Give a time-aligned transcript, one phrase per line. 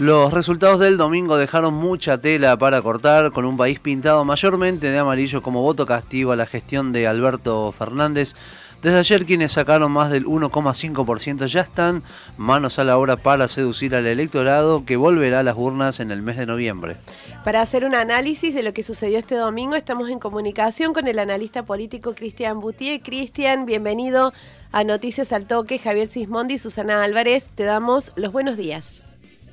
[0.00, 4.98] Los resultados del domingo dejaron mucha tela para cortar, con un país pintado mayormente de
[4.98, 8.34] amarillo como voto castigo a la gestión de Alberto Fernández.
[8.82, 12.02] Desde ayer quienes sacaron más del 1,5% ya están
[12.36, 16.22] manos a la obra para seducir al electorado que volverá a las urnas en el
[16.22, 16.96] mes de noviembre.
[17.44, 21.20] Para hacer un análisis de lo que sucedió este domingo estamos en comunicación con el
[21.20, 23.00] analista político Cristian Boutier.
[23.00, 24.32] Cristian, bienvenido
[24.72, 25.78] a Noticias al Toque.
[25.78, 29.03] Javier Sismondi y Susana Álvarez, te damos los buenos días.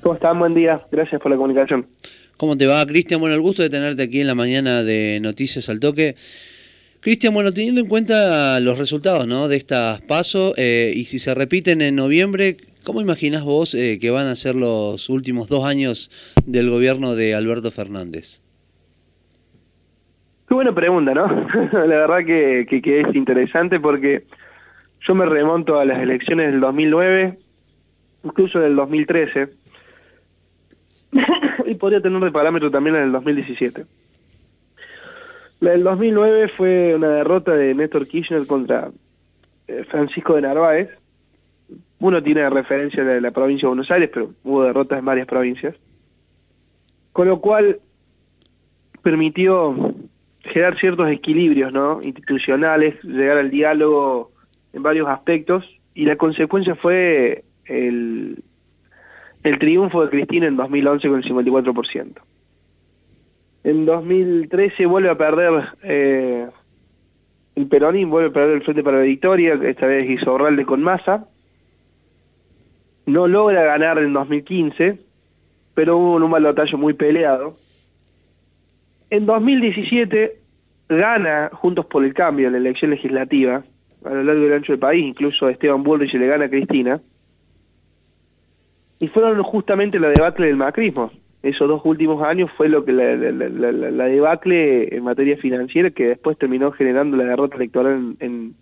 [0.02, 0.36] ¿Cómo están?
[0.40, 0.82] Buen día.
[0.90, 1.86] Gracias por la comunicación.
[2.36, 3.20] ¿Cómo te va, Cristian?
[3.20, 6.16] Bueno, el gusto de tenerte aquí en la mañana de Noticias al Toque.
[6.98, 9.46] Cristian, bueno, teniendo en cuenta los resultados ¿no?
[9.46, 14.10] de estas pasos eh, y si se repiten en noviembre, ¿cómo imaginas vos eh, que
[14.10, 16.10] van a ser los últimos dos años
[16.46, 18.42] del gobierno de Alberto Fernández?
[20.48, 21.26] Qué buena pregunta, ¿no?
[21.72, 24.24] la verdad que, que es interesante porque
[25.06, 27.38] yo me remonto a las elecciones del 2009,
[28.24, 29.61] incluso del 2013
[31.66, 33.84] y podría tener de parámetro también en el 2017.
[35.60, 38.90] La del 2009 fue una derrota de Néstor Kirchner contra
[39.68, 40.90] eh, Francisco de Narváez.
[42.00, 45.76] Uno tiene referencia de la provincia de Buenos Aires, pero hubo derrotas en varias provincias.
[47.12, 47.78] Con lo cual
[49.02, 49.94] permitió
[50.40, 52.02] generar ciertos equilibrios ¿no?
[52.02, 54.32] institucionales, llegar al diálogo
[54.72, 58.42] en varios aspectos, y la consecuencia fue el,
[59.42, 62.12] el triunfo de Cristina en 2011 con el 54%.
[63.64, 66.48] En 2013 vuelve a perder eh,
[67.54, 70.82] el Peronín, vuelve a perder el Frente para la Victoria, esta vez hizo Orralde con
[70.82, 71.28] Massa.
[73.06, 74.98] No logra ganar en 2015,
[75.74, 77.56] pero hubo un balotaje muy peleado.
[79.10, 80.38] En 2017
[80.88, 83.64] gana Juntos por el Cambio en la elección legislativa,
[84.04, 87.00] a lo largo del ancho del país, incluso Esteban Bullrich le gana a Cristina
[89.02, 91.10] y fueron justamente la debacle del macrismo.
[91.42, 96.70] Esos dos últimos años fue lo que la, debacle en materia financiera que después terminó
[96.70, 98.54] generando la derrota electoral en,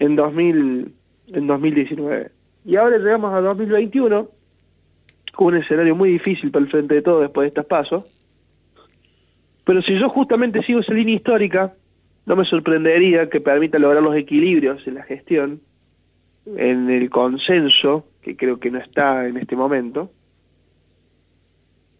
[0.00, 0.92] en, 2000,
[1.28, 2.32] en 2019.
[2.64, 4.28] Y ahora llegamos a 2021
[5.36, 8.06] con un escenario muy difícil para el frente de todo después de estos pasos.
[9.62, 11.74] Pero si yo justamente sigo esa línea histórica,
[12.26, 15.60] no me sorprendería que permita lograr los equilibrios en la gestión,
[16.46, 20.10] en el consenso que creo que no está en este momento,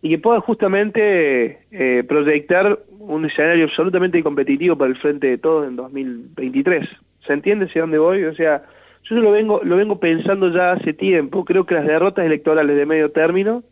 [0.01, 5.67] y que pueda justamente eh, proyectar un escenario absolutamente competitivo para el frente de todos
[5.67, 6.89] en 2023.
[7.27, 8.25] ¿Se entiende hacia dónde voy?
[8.25, 8.63] O sea,
[9.05, 12.87] yo lo vengo, lo vengo pensando ya hace tiempo, creo que las derrotas electorales de
[12.87, 13.65] medio término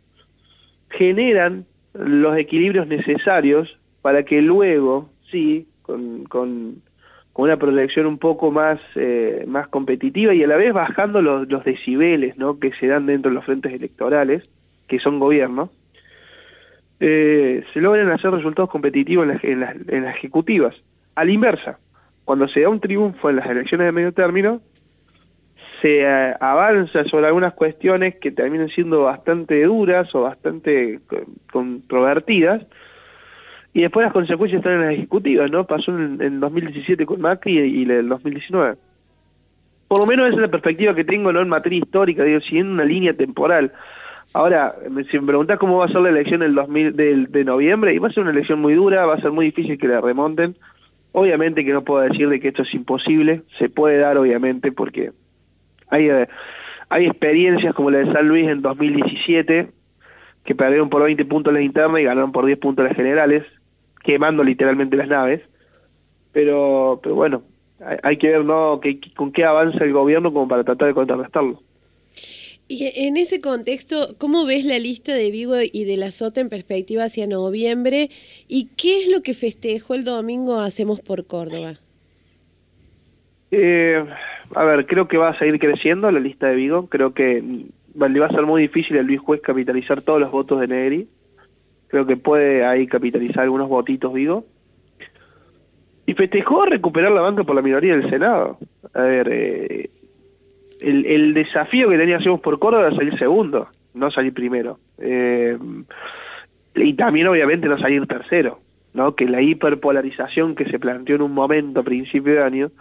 [0.89, 6.81] generan los equilibrios necesarios para que luego, sí, con, con
[7.37, 11.63] con una proyección un poco más, eh, más competitiva y a la vez bajando los,
[11.63, 12.57] decibeles ¿no?
[12.57, 14.49] que se dan dentro de los frentes electorales,
[14.87, 15.69] que son gobierno,
[16.99, 20.73] eh, se logran hacer resultados competitivos en las, en, las, ejecutivas.
[21.13, 21.77] A la inversa,
[22.25, 24.59] cuando se da un triunfo en las elecciones de medio término,
[25.83, 31.01] se eh, avanza sobre algunas cuestiones que terminan siendo bastante duras o bastante
[31.51, 32.63] controvertidas,
[33.77, 35.67] y después las consecuencias están en las ejecutivas, ¿no?
[35.67, 38.75] Pasó en, 2017 con Macri y, en el 2019.
[39.87, 41.41] Por lo menos esa es la perspectiva que tengo, ¿no?
[41.41, 43.71] En materia histórica, digo, siguiendo una línea temporal.
[44.33, 44.73] Ahora,
[45.11, 48.07] si me preguntás cómo va a ser la elección del 2000, de noviembre, y va
[48.07, 50.55] a ser una elección muy dura, va a ser muy difícil que la remonten.
[51.11, 55.11] Obviamente que no puedo decir de que esto es imposible, se puede dar obviamente porque
[55.91, 56.27] hay, eh,
[56.89, 59.67] hay experiencias como la de San Luis en 2017,
[60.45, 63.45] que perdieron por 20 puntos las internas y ganaron por 10 puntos las generales
[64.03, 65.41] quemando literalmente las naves,
[66.31, 67.43] pero, pero bueno,
[68.03, 68.79] hay, que ver ¿no?
[68.79, 71.61] Que, con qué avanza el gobierno como para tratar de contrarrestarlo.
[72.69, 76.49] Y en ese contexto, ¿cómo ves la lista de Vigo y de la Sota en
[76.49, 78.09] perspectiva hacia noviembre?
[78.49, 81.75] ¿Y qué es lo que festejó el domingo Hacemos por Córdoba?
[83.51, 84.03] Eh,
[84.53, 86.87] a ver, creo que va a seguir creciendo la lista de Vigo.
[86.87, 90.59] Creo que le va a ser muy difícil a Luis Juez capitalizar todos los votos
[90.59, 91.07] de Negri
[91.87, 94.45] creo que puede ahí capitalizar algunos votitos, digo.
[96.05, 98.57] Y festejó recuperar la banca por la minoría del Senado.
[98.93, 99.89] A ver, eh,
[100.79, 104.79] el, desafío que tenía por Córdoba era salir segundo, no salir primero.
[104.99, 105.57] Eh,
[106.75, 108.59] y también obviamente no salir tercero,
[108.93, 109.15] ¿no?
[109.15, 112.71] Que la hiperpolarización que se planteó en un momento a principio de año,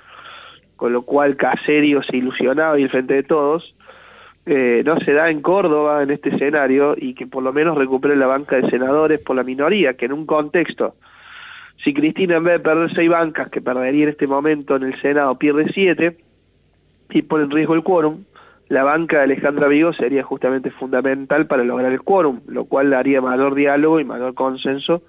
[0.77, 3.75] con lo cual Caserio se ilusionaba y el frente de todos,
[4.47, 8.15] eh, no se da en Córdoba en este escenario y que por lo menos recupere
[8.15, 10.95] la banca de senadores por la minoría, que en un contexto,
[11.83, 15.01] si Cristina en vez de perder seis bancas, que perdería en este momento en el
[15.01, 16.17] Senado, pierde siete
[17.11, 18.25] y pone en riesgo el quórum,
[18.69, 23.21] la banca de Alejandra Vigo sería justamente fundamental para lograr el quórum, lo cual daría
[23.21, 25.03] mayor diálogo y mayor consenso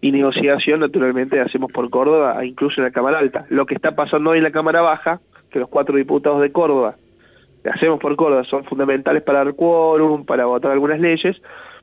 [0.00, 3.46] y negociación, naturalmente, hacemos por Córdoba, incluso en la Cámara Alta.
[3.50, 5.20] Lo que está pasando hoy en la Cámara Baja,
[5.50, 6.96] que los cuatro diputados de Córdoba,
[7.68, 11.36] hacemos por Córdoba, son fundamentales para el quórum, para votar algunas leyes,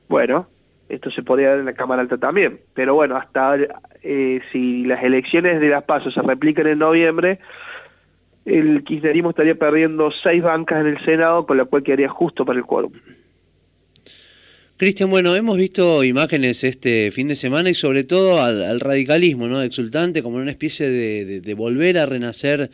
[0.08, 0.48] bueno,
[0.88, 2.60] esto se podría dar en la Cámara Alta también.
[2.74, 3.56] Pero bueno, hasta
[4.02, 7.40] eh, si las elecciones de las pasos se replican en noviembre,
[8.44, 12.58] el kirchnerismo estaría perdiendo seis bancas en el Senado, con lo cual quedaría justo para
[12.58, 12.92] el quórum.
[14.76, 19.62] Cristian, bueno, hemos visto imágenes este fin de semana y sobre todo al, radicalismo, ¿no?
[19.62, 22.70] Exultante, como una especie de, volver a renacer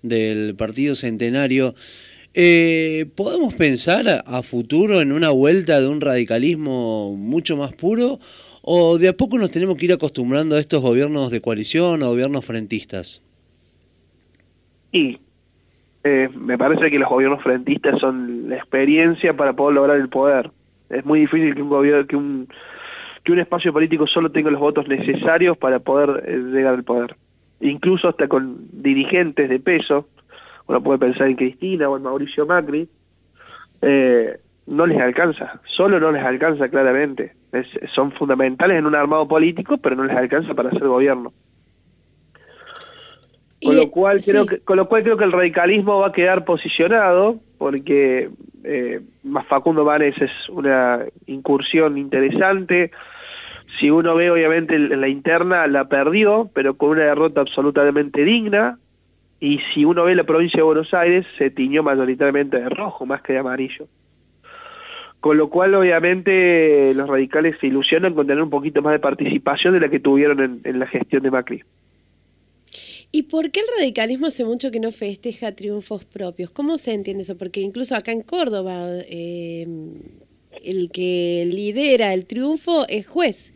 [0.00, 1.74] del partido centenario.
[2.34, 8.18] Eh, ¿Podemos pensar a, futuro en una vuelta de un radicalismo mucho más puro?
[8.62, 12.10] ¿O de a poco nos tenemos que ir acostumbrando a estos gobiernos de coalición o
[12.10, 13.22] gobiernos frentistas?
[14.92, 15.18] Y
[16.04, 20.50] eh, me parece que los gobiernos frentistas son la experiencia para poder lograr el poder
[20.92, 22.48] es muy difícil que un gobierno, que un,
[23.24, 27.16] que un espacio político solo tenga los votos necesarios para poder eh, llegar al poder.
[27.60, 30.08] Incluso hasta con dirigentes de peso,
[30.66, 32.88] uno puede pensar en Cristina o en Mauricio Macri,
[33.82, 37.34] eh, no les alcanza, solo no les alcanza claramente.
[37.94, 41.32] son fundamentales en un armado político, pero no les alcanza para hacer gobierno.
[43.62, 46.44] Con lo, cual creo que, con lo cual creo que el radicalismo va a quedar
[46.44, 48.28] posicionado, porque
[48.64, 49.00] eh,
[49.48, 52.90] Facundo Manes es una incursión interesante.
[53.78, 58.78] Si uno ve, obviamente, en la interna la perdió, pero con una derrota absolutamente digna.
[59.42, 63.22] Y si uno ve la provincia de Buenos Aires, se tiñó mayoritariamente de rojo más
[63.22, 63.88] que de amarillo.
[65.18, 69.74] Con lo cual, obviamente, los radicales se ilusionan con tener un poquito más de participación
[69.74, 71.64] de la que tuvieron en la gestión de Macri.
[73.10, 76.48] ¿Y por qué el radicalismo hace mucho que no festeja triunfos propios?
[76.50, 77.36] ¿Cómo se entiende eso?
[77.36, 79.66] Porque incluso acá en Córdoba eh,
[80.62, 83.52] el que lidera el triunfo es juez.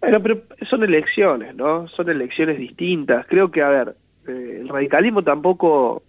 [0.00, 1.88] Bueno, pero son elecciones, ¿no?
[1.88, 3.26] Son elecciones distintas.
[3.26, 3.96] Creo que, a ver,
[4.28, 6.02] eh, el radicalismo tampoco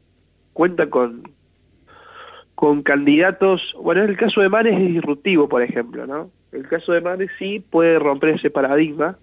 [0.53, 1.24] cuenta con,
[2.56, 3.74] con candidatos...
[3.81, 6.30] Bueno, en el caso de Manes es disruptivo, por ejemplo, ¿no?
[6.51, 9.18] El caso de Manes sí puede romper ese paradigma,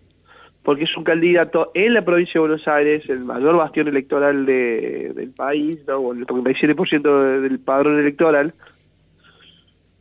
[0.67, 5.33] porque es un candidato en la provincia de Buenos Aires, el mayor bastión electoral del
[5.37, 6.13] país, ¿no?
[6.13, 8.53] el 37% del padrón electoral,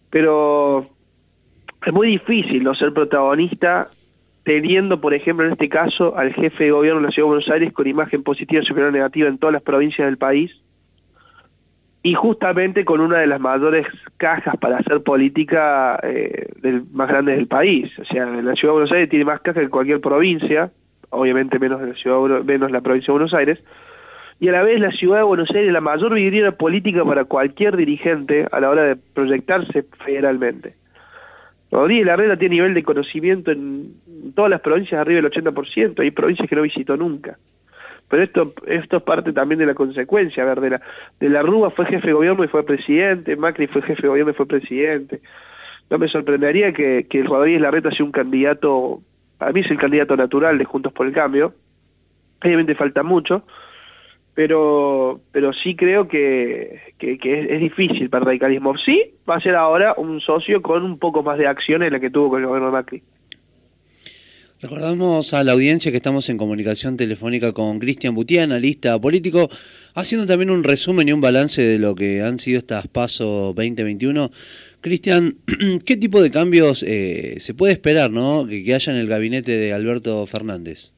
[0.10, 0.90] pero
[1.86, 3.92] es muy difícil no ser protagonista
[4.46, 7.50] teniendo, por ejemplo, en este caso, al jefe de gobierno de la Ciudad de Buenos
[7.50, 10.52] Aires con imagen positiva superior negativa en todas las provincias del país,
[12.04, 13.88] y justamente con una de las mayores
[14.18, 16.48] cajas para hacer política eh,
[16.94, 17.92] más grandes del país.
[17.98, 20.72] O sea, la Ciudad de Buenos Aires tiene más cajas que cualquier provincia,
[21.10, 23.60] obviamente menos, la ciudad, menos la provincia de Buenos Aires,
[24.40, 27.24] y a la vez la Ciudad de Buenos Aires es la mayor vidriera política para
[27.24, 30.76] cualquier dirigente a la hora de proyectarse federalmente.
[31.72, 33.96] Rodríguez Larrera tiene nivel de conocimiento en
[34.36, 37.38] todas las provincias arriba del 80%, hay provincias que no visitó nunca.
[38.08, 40.82] Pero esto, esto es parte también de la consecuencia, a ver, de la,
[41.20, 44.36] de Rúa fue jefe de gobierno y fue presidente, Macri fue jefe de gobierno y
[44.36, 45.22] fue presidente.
[45.90, 49.02] No me sorprendería que, que Rodríguez Larreta sea un candidato,
[49.40, 51.54] a mí es el candidato natural de Juntos por el Cambio,
[52.44, 53.44] obviamente falta mucho,
[54.36, 58.78] pero pero sí creo que, es, difícil para el radicalismo.
[58.78, 62.00] Sí, va a ser ahora un socio con un poco más de acción en la
[62.00, 63.04] que tuvo con el gobierno de Macri.
[64.62, 69.50] Recordamos a la audiencia que estamos en comunicación telefónica con Cristian Butiá, analista político,
[69.94, 74.32] haciendo también un resumen y un balance de lo que han sido estas PASO 2021.
[74.82, 75.38] Cristian,
[75.86, 78.48] ¿qué tipo de cambios eh, se puede esperar ¿no?
[78.48, 80.95] que, haya en el gabinete de Alberto Fernández?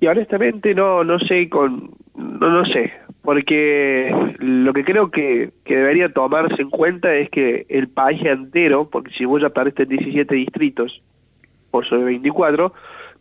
[0.00, 5.76] Y honestamente no, no sé, con, no, no sé, porque lo que creo que, que,
[5.76, 10.34] debería tomarse en cuenta es que el país entero, porque si vos ya perdiste 17
[10.34, 11.02] distritos,
[11.70, 12.72] por sobre 24,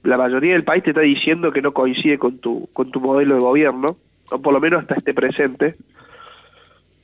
[0.03, 3.35] la mayoría del país te está diciendo que no coincide con tu, con tu modelo
[3.35, 3.97] de gobierno,
[4.31, 5.75] o por lo menos hasta este presente,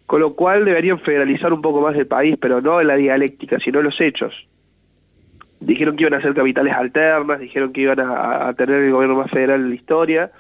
[0.06, 3.60] con lo cual deberían federalizar un poco más el país, pero no en la dialéctica,
[3.60, 4.34] sino en los hechos.
[5.62, 9.30] Dijeron que iban a hacer capitales alternas, dijeron que iban a, tener el gobierno más
[9.30, 10.32] federal en la historia,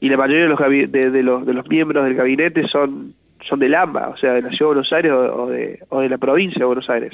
[0.00, 3.14] y la mayoría de los, miembros del gabinete son,
[3.46, 6.58] son del AMBA, o sea, de la Ciudad de Buenos Aires o de, la provincia
[6.58, 7.12] de Buenos Aires.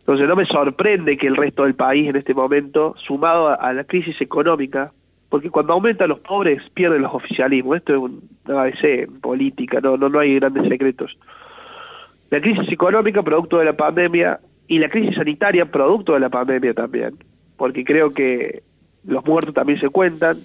[0.00, 3.84] Entonces no me sorprende que el resto del país en este momento, sumado a, la
[3.84, 4.92] crisis económica,
[5.28, 10.08] porque cuando aumentan los pobres pierden los oficialismos, esto es un ABC política, no, no,
[10.08, 11.18] no hay grandes secretos.
[12.30, 16.74] La crisis económica producto de la pandemia y la crisis sanitaria producto de la pandemia
[16.74, 17.16] también,
[17.56, 18.62] porque creo que
[19.04, 20.38] los muertos también se cuentan,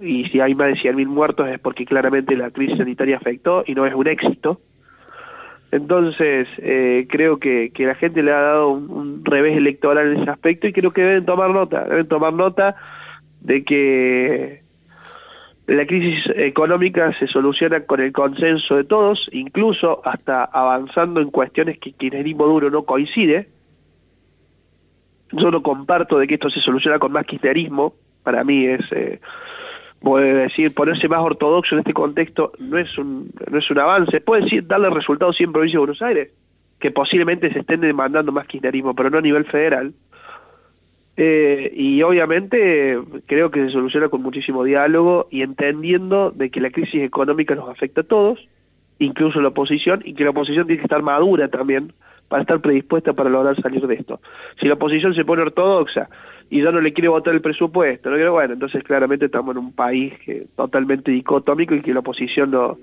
[0.00, 3.74] y si hay más de 100.000 muertos es porque claramente la crisis sanitaria afectó y
[3.74, 4.60] no es un éxito.
[5.72, 10.68] Entonces, eh, creo que, la gente le ha dado un, revés electoral en ese aspecto
[10.68, 12.76] y creo que deben tomar nota, deben tomar nota
[13.40, 14.62] de que
[15.66, 21.78] la crisis económica se soluciona con el consenso de todos, incluso hasta avanzando en cuestiones
[21.78, 23.48] que kirchnerismo duro no coincide.
[25.32, 28.80] Yo no comparto de que esto se soluciona con más kirchnerismo, para mí es...
[28.92, 29.20] Eh,
[30.00, 34.20] puede decir, ponerse más ortodoxo en este contexto no es un, no es un avance.
[34.20, 36.30] Puede darle resultados sí en provincia de Buenos Aires,
[36.78, 39.94] que posiblemente se estén demandando más kirchnerismo, pero no a nivel federal.
[41.16, 46.70] Eh, y obviamente creo que se soluciona con muchísimo diálogo y entendiendo de que la
[46.70, 48.46] crisis económica nos afecta a todos,
[48.98, 51.92] incluso la oposición, y que la oposición tiene que estar madura también
[52.28, 54.20] para estar predispuesta para lograr salir de esto.
[54.60, 56.08] Si la oposición se pone ortodoxa
[56.50, 58.32] y ya no le quiere votar el presupuesto, ¿no?
[58.32, 62.78] bueno, entonces claramente estamos en un país que, totalmente dicotómico y que la oposición no,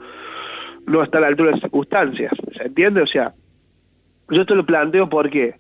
[0.86, 3.02] no está a la altura de las circunstancias, ¿se entiende?
[3.02, 3.34] O sea,
[4.30, 5.56] yo esto lo planteo porque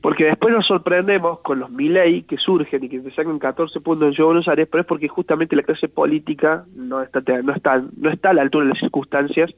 [0.00, 4.18] porque después nos sorprendemos con los Milei que surgen y que te sacan 14 puntos
[4.18, 8.10] en Buenos Aires, pero es porque justamente la clase política no está, no está, no
[8.10, 9.50] está a la altura de las circunstancias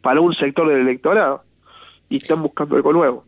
[0.00, 1.44] para un sector del electorado
[2.08, 3.24] y están buscando algo nuevo.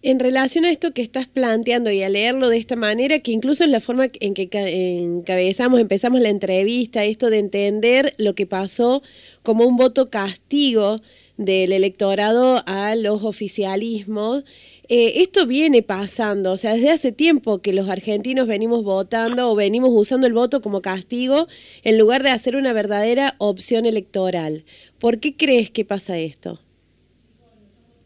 [0.00, 3.64] En relación a esto que estás planteando y a leerlo de esta manera, que incluso
[3.64, 9.02] es la forma en que encabezamos, empezamos la entrevista, esto de entender lo que pasó
[9.42, 11.00] como un voto castigo
[11.36, 14.44] del electorado a los oficialismos,
[14.88, 19.54] eh, esto viene pasando, o sea, desde hace tiempo que los argentinos venimos votando o
[19.54, 21.46] venimos usando el voto como castigo
[21.82, 24.64] en lugar de hacer una verdadera opción electoral.
[24.98, 26.58] ¿Por qué crees que pasa esto?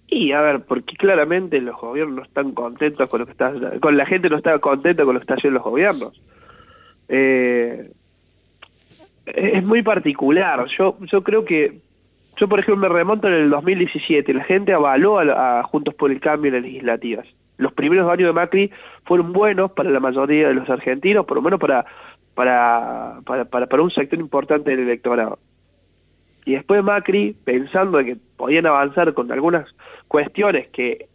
[0.09, 3.97] Y a ver, porque claramente los gobiernos no están contentos con lo que está, con
[3.97, 6.21] la gente no está contenta con lo que están haciendo los gobiernos.
[7.09, 7.91] Eh,
[9.25, 10.67] es muy particular.
[10.77, 11.79] Yo, yo creo que,
[12.43, 16.19] yo por ejemplo me remonto en el 2017, la gente avaló a, Juntos por el
[16.19, 17.25] Cambio en las legislativas.
[17.57, 18.73] Los primeros años de Macri
[19.05, 21.87] fueron buenos para la mayoría de los argentinos, por lo menos para,
[22.35, 25.39] para, para, para un sector importante del electorado.
[26.45, 29.73] Y después Macri, pensando que podían avanzar con algunas
[30.09, 31.07] cuestiones que,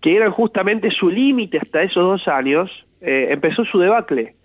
[0.00, 2.70] que eran justamente su límite hasta esos dos años,
[3.02, 4.36] eh, empezó su debacle.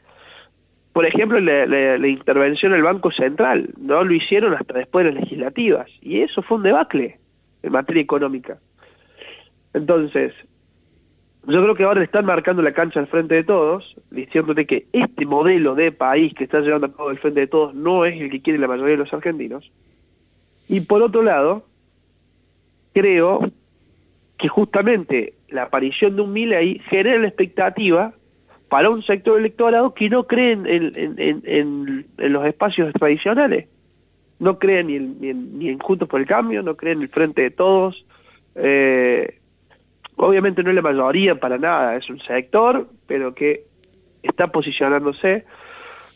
[0.93, 5.89] Por ejemplo, la, intervención del Banco Central, no lo hicieron hasta después de las legislativas,
[6.01, 7.17] y eso fue un debacle
[7.63, 8.59] en materia económica.
[9.73, 10.33] Entonces,
[11.47, 15.25] yo creo que ahora están marcando la cancha al frente de todos, diciéndote que este
[15.25, 18.29] modelo de país que está llevando a cabo el frente de todos no es el
[18.29, 19.71] que quiere la mayoría de los argentinos.
[20.67, 21.63] Y por otro lado,
[22.93, 23.51] creo
[24.37, 28.13] que justamente la aparición de un ahí genera la expectativa
[28.73, 33.67] para un sector electorado que no cree en, los espacios tradicionales.
[34.39, 37.51] No cree ni en, ni, Juntos por el Cambio, no cree en el Frente de
[37.51, 38.03] Todos.
[38.55, 39.37] Eh,
[40.15, 43.65] obviamente no es la mayoría para nada, es un sector, pero que
[44.23, 45.45] está posicionándose.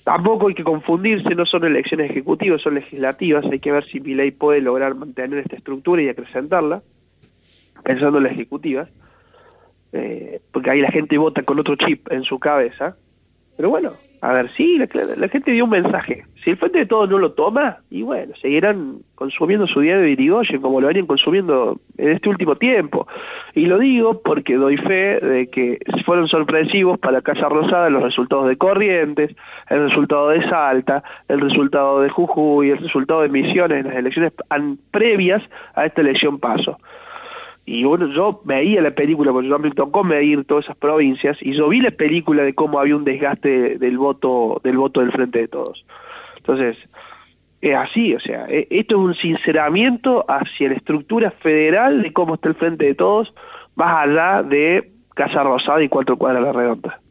[0.03, 4.31] Tampoco hay que confundirse, no son elecciones ejecutivas, son legislativas, hay que ver si ley
[4.31, 6.81] puede lograr mantener esta estructura y acrecentarla,
[7.83, 8.89] pensando en las ejecutivas,
[9.93, 12.95] eh, porque ahí la gente vota con otro chip en su cabeza.
[13.55, 16.25] Pero bueno, a ver, sí, la, gente dio un mensaje.
[16.43, 20.11] Si el Frente de Todos no lo toma, y bueno, seguirán consumiendo su diario de
[20.11, 23.07] Irigoyen como lo venían consumiendo en este último tiempo.
[23.53, 28.47] Y lo digo porque doy fe de que fueron sorpresivos para Casa Rosada los resultados
[28.47, 29.35] de Corrientes,
[29.69, 34.33] el resultado de Salta, el resultado de Jujuy, el resultado de Misiones en las elecciones
[34.89, 35.43] previas
[35.75, 36.79] a esta elección paso.
[37.69, 41.53] Y bueno, yo veía la película, porque yo me tocó medir todas esas provincias, y
[41.53, 45.39] yo vi la película de cómo había un desgaste del voto del voto del Frente
[45.39, 45.85] de Todos.
[46.37, 46.77] Entonces,
[47.59, 52.35] es así, o sea, e, esto es un sinceramiento hacia la estructura federal de cómo
[52.35, 53.33] está el Frente de Todos,
[53.75, 57.01] más allá de Casa Rosada y Cuatro Cuadras de la Redonda.